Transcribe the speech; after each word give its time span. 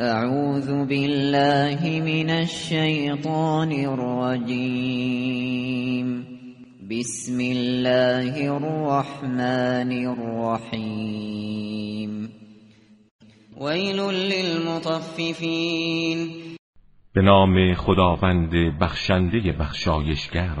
اعوذ 0.00 0.66
بالله 0.66 2.00
من 2.00 2.30
الشیطان 2.30 3.72
الرجیم 3.72 4.86
بسم 6.90 7.38
الله 7.40 8.50
الرحمن 8.50 9.92
الرحیم 10.06 11.30
ویل 13.60 14.00
للمطففین 14.32 15.38
به 17.14 17.22
نام 17.22 17.74
خداوند 17.74 18.50
بخشنده 18.80 19.52
بخشایشگر. 19.52 20.56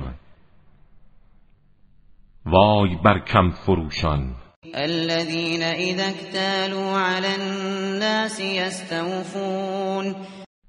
وای 2.46 2.96
بر 3.04 3.18
کم 3.18 3.50
فروشان. 3.50 4.43
الذين 4.74 5.62
اذا 5.62 6.08
اكتالوا 6.08 6.98
على 6.98 7.34
الناس 7.34 8.40
يستوفون. 8.40 10.14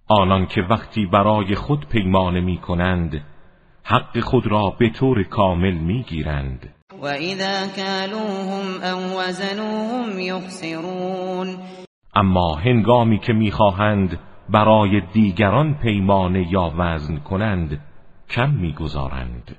آنان 0.07 0.45
که 0.45 0.61
وقتی 0.61 1.05
برای 1.05 1.55
خود 1.55 1.87
پیمانه 1.87 2.41
می 2.41 2.57
کنند 2.57 3.23
حق 3.83 4.19
خود 4.19 4.47
را 4.47 4.75
به 4.79 4.89
طور 4.89 5.23
کامل 5.23 5.73
می 5.73 6.03
گیرند. 6.03 6.73
و 7.01 7.05
اذا 7.05 7.67
کالوهم 7.75 8.83
او 8.83 9.19
وزنوهم 9.19 10.19
یخسرون. 10.19 11.57
اما 12.15 12.55
هنگامی 12.55 13.19
که 13.19 13.33
می‌خواهند 13.33 14.19
برای 14.49 15.01
دیگران 15.13 15.73
پیمانه 15.73 16.47
یا 16.51 16.73
وزن 16.77 17.17
کنند 17.17 17.81
کم 18.29 18.49
می‌گذارند 18.49 19.55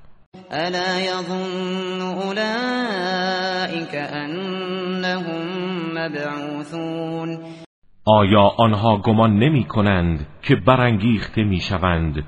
الا 0.52 1.00
يظن 1.00 2.00
اولئك 2.00 3.94
انهم 3.94 5.46
مبعوثون. 5.94 7.38
آیا 8.04 8.52
آنها 8.58 8.96
گمان 8.96 9.38
نمی 9.38 9.64
کنند 9.64 10.26
که 10.42 10.56
برانگیخته 10.56 11.44
می 11.44 11.60
شوند؟ 11.60 12.24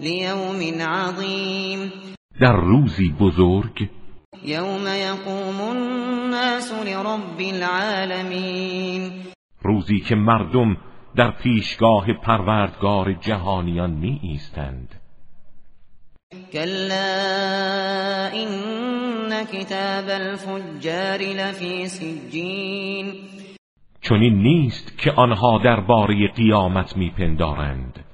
لیوم 0.00 0.80
عظیم 0.80 1.92
در 2.40 2.52
روزی 2.52 3.08
بزرگ؟ 3.20 3.88
یوم 4.44 4.86
یقوم 4.86 5.60
الناس 5.60 6.72
لرب 6.72 7.40
العالمین 7.40 9.12
روزی 9.62 10.00
که 10.00 10.14
مردم 10.14 10.76
در 11.16 11.30
پیشگاه 11.30 12.12
پروردگار 12.12 13.12
جهانیان 13.12 13.90
می 13.90 14.20
ایستند. 14.22 15.00
كلا 16.52 18.26
این 18.32 19.44
کتاب 19.44 20.08
الفجار 20.08 21.18
لفی 21.18 21.88
سجین 21.88 23.14
چنین 24.00 24.42
نیست 24.42 24.98
که 24.98 25.12
آنها 25.12 25.58
درباره 25.64 26.28
قیامت 26.28 26.96
میپندارند. 26.96 28.04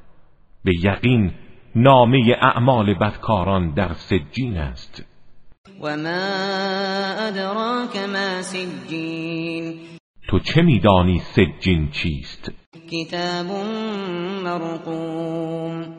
به 0.64 0.72
یقین 0.84 1.32
نامه 1.74 2.36
اعمال 2.40 2.94
بدکاران 2.94 3.74
در 3.74 3.92
سجین 3.92 4.56
است. 4.56 5.04
و 5.80 5.96
ما 5.96 6.08
ادراک 7.18 7.96
ما 7.96 8.42
سجین 8.42 9.78
تو 10.28 10.38
چه 10.38 10.62
میدانی 10.62 11.18
سجین 11.18 11.90
چیست؟ 11.90 12.52
کتاب 12.90 13.46
مرقوم. 14.44 15.94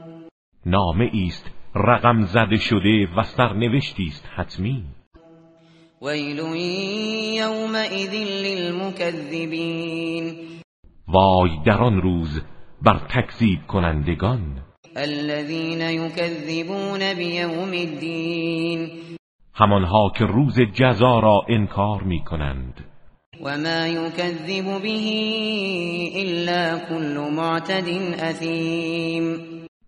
نامه 0.66 1.11
است 1.27 1.55
رقم 1.76 2.26
زده 2.26 2.58
شده 2.58 3.08
و 3.18 3.23
سرنوشتی 3.23 4.04
است 4.08 4.30
حتمی. 4.36 4.84
ویل 6.02 6.40
یومئذ 7.36 8.14
للمکذبین. 8.45 10.36
وای 11.08 11.50
در 11.66 11.78
آن 11.78 12.02
روز 12.02 12.42
بر 12.81 13.00
تکذیب 13.09 13.68
کنندگان. 13.68 14.62
الذين 14.96 15.81
يكذبون 15.81 17.14
بیوم 17.14 17.72
الدین. 17.72 18.90
همانها 19.53 20.12
که 20.16 20.25
روز 20.25 20.59
جزا 20.59 21.19
را 21.19 21.41
انکار 21.50 22.03
می 22.03 22.24
کنند 22.24 22.85
و 23.41 23.58
ما 23.58 23.88
یکذب 23.88 24.81
به 24.81 24.97
الا 26.16 26.80
كل 26.90 27.18
معتد 27.35 27.88
اثیم 28.19 29.38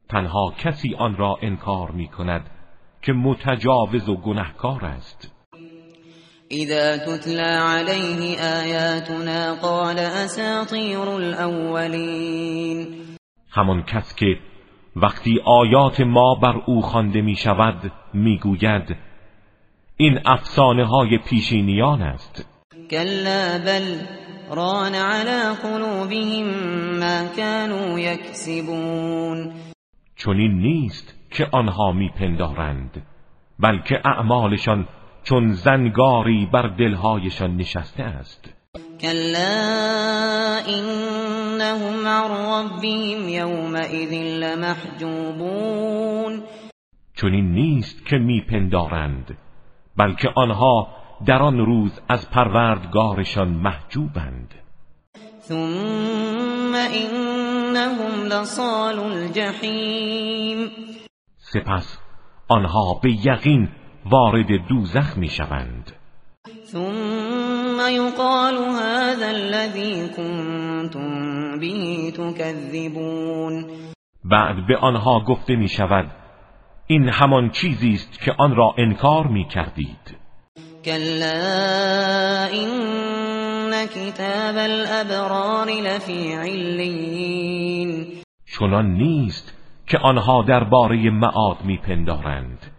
تنها 0.10 0.54
کسی 0.60 0.96
آن 0.96 1.18
را 1.18 1.38
انکار 1.42 1.92
می 1.92 2.08
کند 2.08 2.50
که 3.02 3.14
متجاوز 3.14 4.10
و 4.10 4.16
گنهکار 4.16 4.86
است. 4.86 5.34
اذا 6.52 6.98
تتلى 6.98 7.42
عليه 7.42 8.38
آیاتنا 8.62 9.56
قال 9.56 10.00
اساطیر 10.00 11.00
الاولین 11.00 12.88
همان 13.50 13.84
کس 13.84 14.16
که 14.16 14.40
وقتی 14.96 15.40
آیات 15.46 16.02
ما 16.02 16.36
بر 16.36 16.62
او 16.66 16.82
خوانده 16.82 17.22
می 17.22 17.36
شود 17.36 17.92
می 18.14 18.38
گوید 18.38 18.96
این 19.98 20.20
افسانه 20.26 20.86
های 20.86 21.18
پیشینیان 21.18 22.02
است. 22.02 22.46
کلا 22.90 23.60
بل 23.66 23.98
ران 24.52 24.96
على 24.96 25.56
قلوبهم 25.64 26.48
ما 27.00 27.28
كانوا 27.36 28.00
یکسبون 28.00 29.54
چنین 30.18 30.60
نیست 30.60 31.16
که 31.32 31.48
آنها 31.52 31.92
میپندارند 31.92 33.06
بلکه 33.60 34.02
اعمالشان 34.06 34.88
چون 35.24 35.52
زنگاری 35.52 36.46
بر 36.46 36.68
دلهایشان 36.68 37.56
نشسته 37.56 38.04
است. 38.04 38.54
کلا 39.00 40.62
انهم 40.68 42.08
عن 42.08 42.32
ربهم 42.32 43.30
یومئذ 43.30 44.14
لمحجوبون. 44.44 45.84
چنین 47.16 47.52
نیست 47.52 48.06
که 48.06 48.18
میپندارند 48.18 49.38
بلکه 49.98 50.30
آنها 50.36 50.88
در 51.26 51.42
آن 51.42 51.58
روز 51.58 52.02
از 52.10 52.30
پروردگارشان 52.30 53.48
محجوبند. 53.48 54.54
ثم 55.40 56.76
انهم 57.78 58.26
لصال 58.26 59.00
الجحیم 59.00 60.72
سپس 61.38 62.00
آنها 62.48 63.00
به 63.04 63.12
یقین 63.12 63.70
وارد 64.06 64.68
دوزخ 64.70 65.18
می 65.18 65.30
شوند 65.30 65.92
ثم 66.66 67.80
یقال 67.92 68.56
هذا 68.56 69.28
الذي 69.28 70.08
كنتم 70.08 71.60
به 71.60 72.12
تكذبون. 72.12 73.66
بعد 74.24 74.68
به 74.68 74.78
آنها 74.78 75.20
گفته 75.20 75.56
می 75.56 75.70
شود 75.70 76.12
این 76.88 77.10
همان 77.10 77.50
چیزی 77.50 77.92
است 77.94 78.20
که 78.20 78.34
آن 78.38 78.56
را 78.56 78.76
انکار 78.78 79.28
می 79.28 79.48
کردید 79.48 80.18
كلا 80.86 82.48
این 82.52 83.37
کتاب 83.72 84.58
الابرار 84.58 85.68
لفی 85.68 86.34
علین 86.34 88.08
چنان 88.60 88.94
نیست 88.94 89.54
که 89.88 89.98
آنها 89.98 90.44
درباره 90.44 91.10
معاد 91.10 91.58
میپندارند 91.66 92.72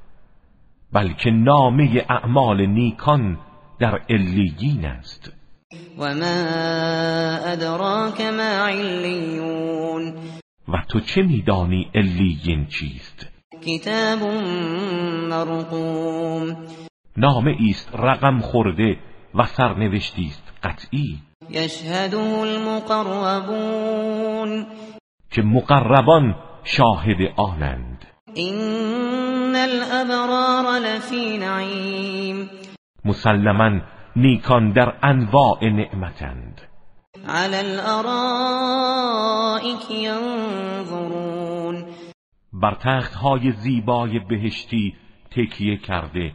بلکه 0.93 1.31
نامه 1.31 2.05
اعمال 2.09 2.67
نیکان 2.67 3.39
در 3.79 3.99
علیین 4.11 4.85
است. 4.85 5.33
و 5.99 6.15
ما 6.15 6.25
ادراک 7.47 8.21
ما 8.21 8.67
علیون 8.67 10.15
و 10.69 10.83
تو 10.89 11.01
چه 11.01 11.23
میدانی 11.23 11.91
علیین 11.95 12.67
چیست؟ 12.67 13.27
کتاب 13.67 14.23
مرقوم 15.29 16.57
نامه 17.17 17.57
است 17.71 17.91
رقم 17.95 18.39
خورده 18.39 18.99
و 19.35 19.45
سرنوشتی 19.47 20.27
است. 20.27 20.48
قطعی. 20.63 21.19
یشهده 21.51 22.19
المقربون. 22.19 23.87
که 25.31 25.43
مقربان 25.43 26.35
شاهد 26.65 27.17
آنند. 27.37 28.07
این 28.35 29.57
الابرار 29.57 30.79
لفی 30.79 31.39
نعیم. 31.39 32.51
مسلما 33.05 33.81
نیکان 34.17 34.73
در 34.73 34.95
انواع 35.03 35.65
نعمتند. 35.65 36.61
على 37.29 37.57
الارائک 37.57 38.71
ینظرون. 39.91 41.85
بر 42.53 42.75
تخت 42.75 43.15
های 43.15 43.53
زیبای 43.53 44.19
بهشتی 44.19 44.95
تکیه 45.31 45.77
کرده 45.77 46.33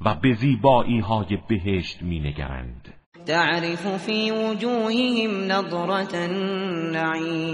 و 0.00 0.14
به 0.14 0.34
زیبایی 0.34 1.00
های 1.00 1.38
بهشت 1.48 2.02
می 2.02 2.20
نگرند 2.20 2.97
تعرف 3.28 3.96
فی 3.96 4.30
وجوههم 4.30 5.52
نظرت 5.52 6.14
النعیم 6.14 7.50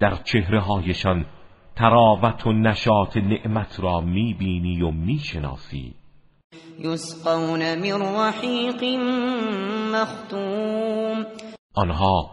در 0.00 0.14
چهره 0.24 0.60
هایشان 0.60 1.26
تراوت 1.76 2.46
و 2.46 2.52
نشاط 2.52 3.16
نعمت 3.16 3.80
را 3.80 4.00
می 4.00 4.34
بینی 4.34 4.82
و 4.82 4.90
می 4.90 5.18
شناسی 5.18 5.94
یسقون 6.78 7.74
من 7.74 8.02
رحیق 8.02 8.84
مختوم. 9.94 11.26
آنها 11.74 12.30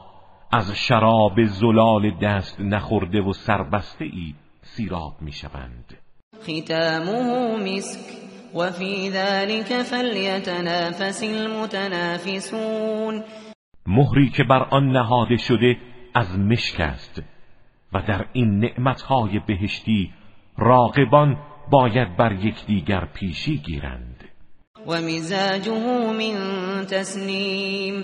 از 0.51 0.71
شراب 0.71 1.43
زلال 1.45 2.11
دست 2.21 2.59
نخورده 2.59 3.21
و 3.21 3.33
سربسته 3.33 4.05
ای 4.05 4.33
سیراب 4.61 5.13
می‌شوند. 5.21 5.97
ختامه 6.43 7.57
مسک. 7.57 8.26
وفي 8.53 9.09
ذلك 9.09 9.81
فليتنافس 9.81 11.23
المتنافسون. 11.23 13.23
مهری 13.87 14.29
که 14.29 14.43
بر 14.43 14.63
آن 14.63 14.91
نهاده 14.91 15.37
شده 15.37 15.77
از 16.13 16.39
مشک 16.39 16.79
است 16.79 17.21
و 17.93 18.01
در 18.01 18.25
این 18.33 18.59
نعمتهای 18.59 19.39
بهشتی 19.47 20.13
راقبان 20.57 21.37
باید 21.71 22.17
بر 22.17 22.31
یکدیگر 22.31 23.05
پیشی 23.13 23.57
گیرند. 23.57 24.23
و 24.87 25.01
مزاجه 25.01 26.11
من 26.11 26.85
تسنیم. 26.85 28.03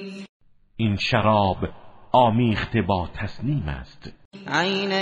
این 0.77 0.95
شراب 0.95 1.57
آمیخته 2.11 2.81
با 2.81 3.09
تسنیم 3.13 3.67
است. 3.67 4.13
عینا 4.47 5.01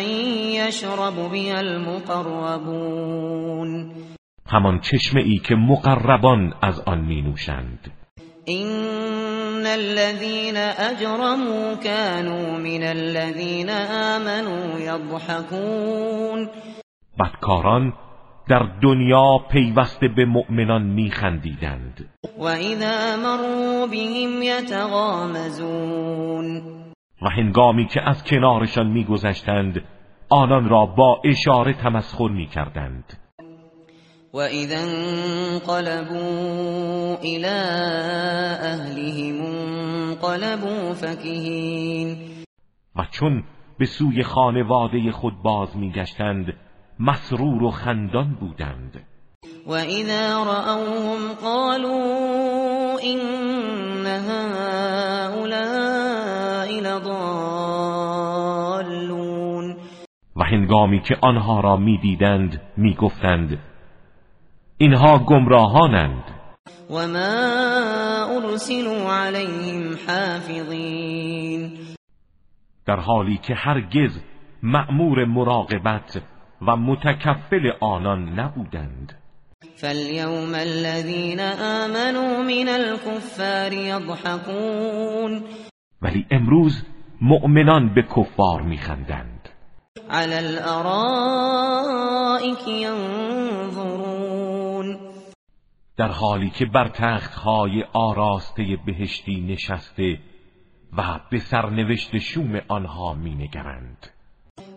یشرب 0.67 1.15
بها 1.15 1.57
المقربون. 1.57 3.93
همان 4.51 4.80
چشمه 4.80 5.21
ای 5.21 5.38
که 5.38 5.56
مقربان 5.56 6.53
از 6.62 6.80
آن 6.80 7.00
می 7.00 7.21
نوشند 7.21 7.92
این 8.45 9.68
الذين 9.68 10.57
اجرموا 10.57 11.75
كانوا 11.75 12.57
من 12.57 12.83
الذين 12.83 13.69
آمنوا 13.69 14.80
يضحكون. 14.80 16.50
بدکاران 17.19 17.94
در 18.50 18.63
دنیا 18.81 19.38
پیوسته 19.51 20.07
به 20.07 20.25
مؤمنان 20.25 20.83
میخندیدند. 20.83 22.09
و 22.39 22.44
اذا 22.44 23.18
مروا 23.24 23.88
بهم 23.88 24.42
یتغامزون 24.42 25.81
و 27.21 27.30
هنگامی 27.30 27.88
که 27.88 28.01
از 28.01 28.24
کنارشان 28.24 28.88
میگذشتند 28.88 29.81
آنان 30.30 30.69
را 30.69 30.86
با 30.86 31.21
اشاره 31.25 31.74
تمسخر 31.74 32.27
می‌کردند. 32.27 33.20
وَإِذَا 34.33 34.83
انقلبوا 34.83 36.25
إِلَى 37.23 37.57
أَهْلِهِمْ 38.73 39.41
انقلبوا 39.41 40.93
فَكِهِينَ 40.93 42.17
و 42.95 43.05
چون 43.11 43.43
به 43.79 43.85
سوی 43.85 44.23
خانواده 44.23 45.11
خود 45.11 45.33
باز 45.43 45.77
میگشتند 45.77 46.53
مسرور 46.99 47.63
و 47.63 47.71
خندان 47.71 48.37
بودند. 48.39 49.05
و 49.67 49.71
اذا 49.71 50.43
رأوهم 50.43 51.33
قالوا 51.33 52.99
إن 53.03 54.05
هؤلاء 55.25 55.61
لضالون 56.81 57.81
و 60.35 60.43
هنگامی 60.43 61.01
که 61.01 61.17
آنها 61.21 61.59
را 61.59 61.77
می‌دیدند 61.77 62.61
می‌گفتند 62.77 63.70
اینها 64.81 65.17
گمراهانند. 65.17 66.23
و 66.89 66.93
ما 67.07 67.29
ارسلوا 68.35 69.13
علیهم 69.13 69.97
حافظین 70.07 71.71
در 72.85 72.95
حالی 72.95 73.37
که 73.37 73.53
هرگز 73.55 74.19
مأمور 74.63 75.25
مراقبت 75.25 76.21
و 76.67 76.75
متکفل 76.75 77.71
آنان 77.81 78.39
نبودند. 78.39 79.17
فالیوم 79.75 80.53
الذین 80.55 81.39
آمنوا 81.39 82.43
من 82.43 82.69
الكفار 82.69 83.73
یضحكون 83.73 85.43
ولی 86.01 86.25
امروز 86.31 86.83
مؤمنان 87.21 87.93
به 87.93 88.01
کفار 88.01 88.61
میخندند. 88.61 89.49
علی 90.09 90.35
الارائک 90.35 91.51
در 96.01 96.12
حالی 96.12 96.50
که 96.50 96.65
بر 96.65 96.88
تختهای 96.88 97.83
آراسته 97.94 98.77
بهشتی 98.86 99.42
نشسته 99.42 100.19
و 100.98 101.19
به 101.31 101.39
سرنوشت 101.39 102.18
شوم 102.18 102.62
آنها 102.68 103.13
مینگرند. 103.13 104.07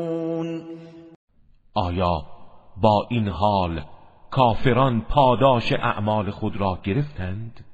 آیا 1.73 2.25
با 2.81 3.07
این 3.09 3.27
حال 3.27 3.81
کافران 4.31 5.01
پاداش 5.01 5.73
اعمال 5.73 6.31
خود 6.31 6.57
را 6.57 6.79
گرفتند؟ 6.83 7.65